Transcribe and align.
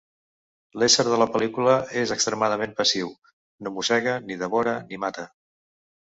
L'ésser 0.83 1.03
de 1.07 1.17
la 1.23 1.25
pel·lícula 1.33 1.75
és 2.03 2.13
extremadament 2.15 2.73
passiu: 2.79 3.11
no 3.67 3.73
mossega, 3.75 4.15
ni 4.31 4.39
devora, 4.45 4.73
ni 4.89 4.99
mata. 5.05 5.27